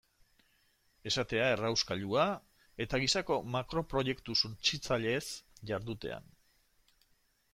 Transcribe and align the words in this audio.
Esatea 1.09 1.43
errauskailua 1.57 2.23
eta 2.87 3.01
gisako 3.03 3.37
makroproiektu 3.57 4.37
suntsitzaileez 4.43 5.23
jardutean. 5.73 6.35